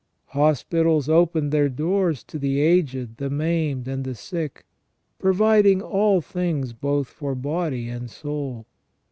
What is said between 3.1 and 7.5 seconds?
the maimed, and the sick, providing all things both for